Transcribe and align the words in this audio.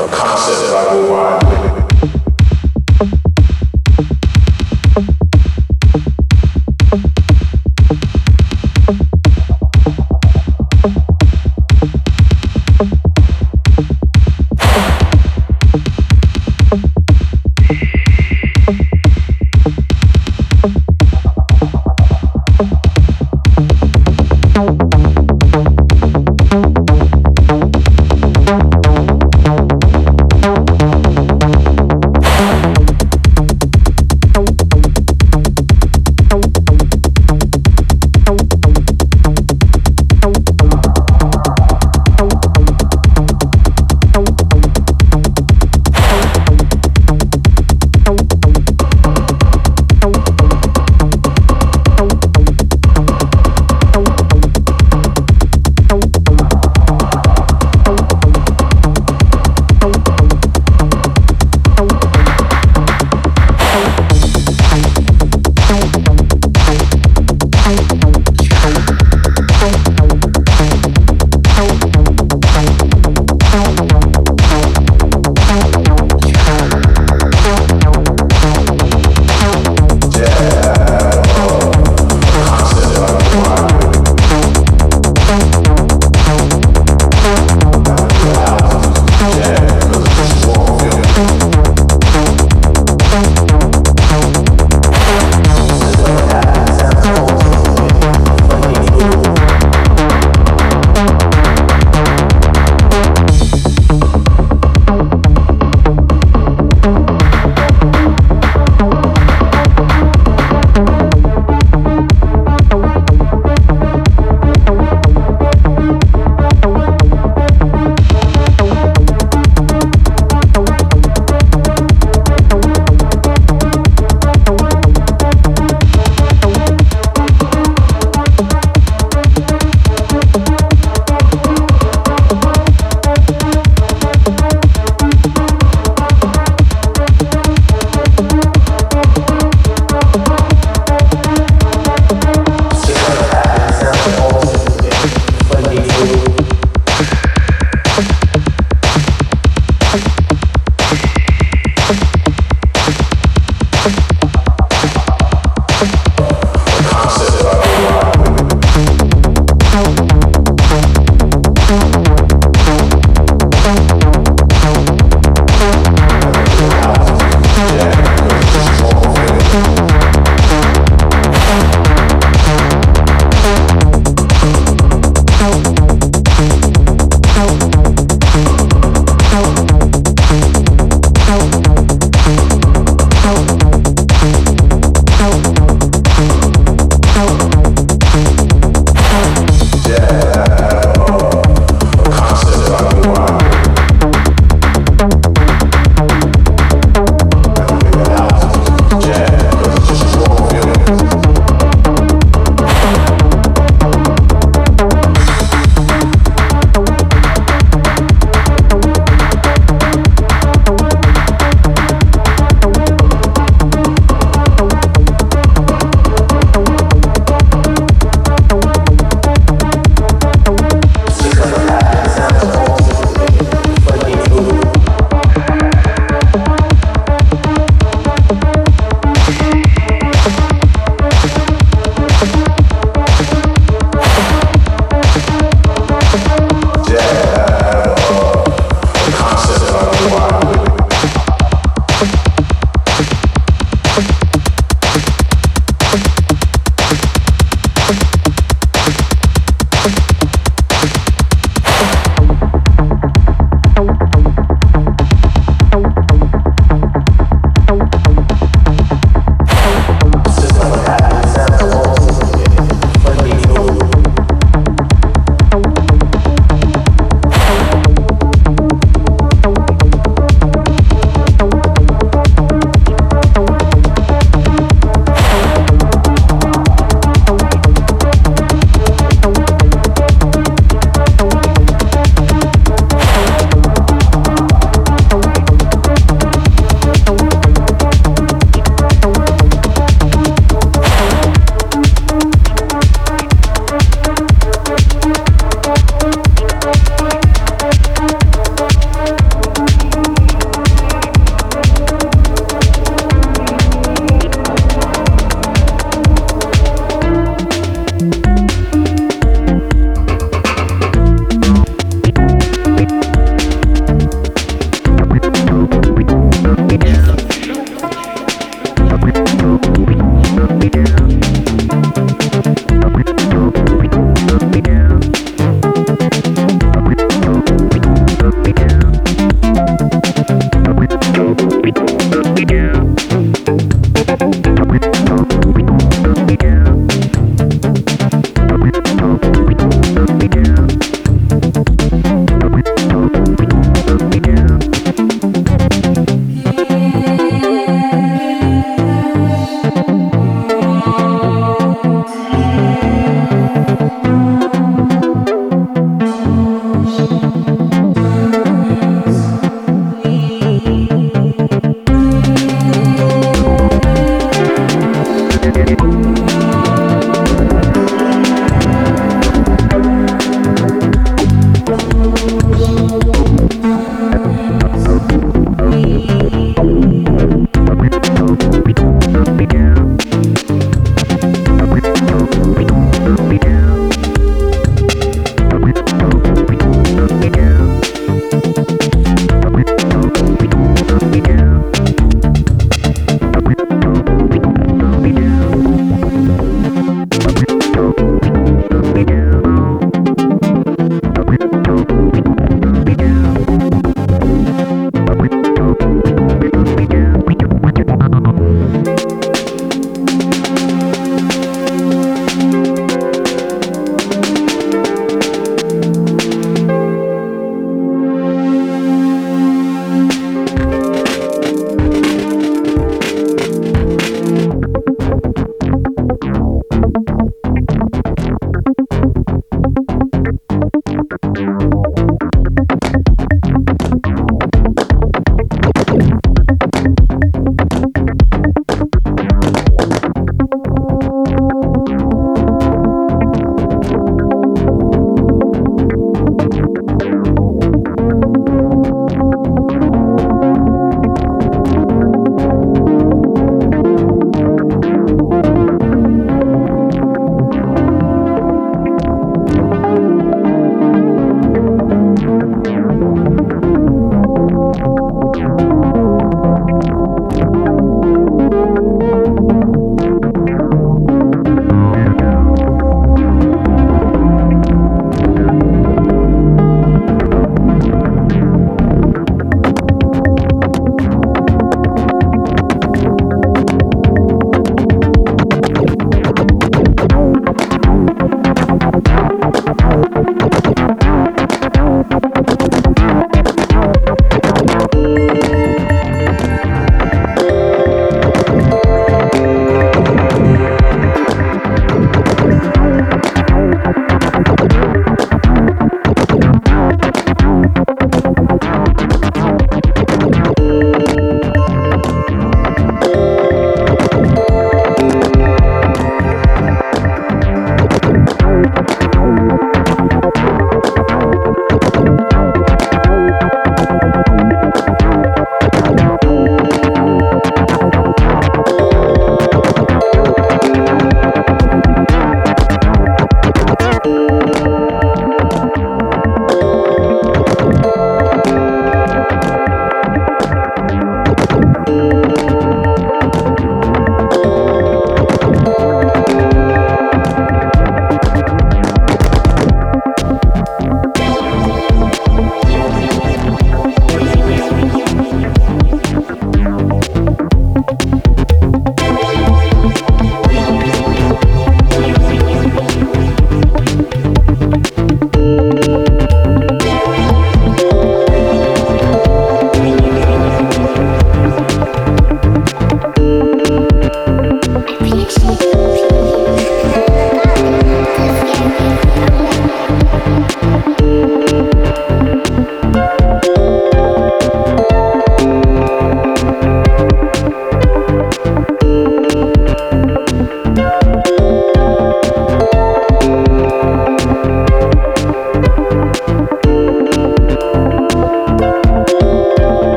a 0.00 0.06
concept 0.06 0.72
I 0.72 0.94
well, 0.94 1.10
why? 1.10 1.87